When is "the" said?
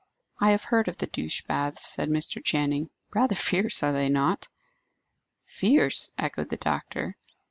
0.97-1.05, 6.49-6.57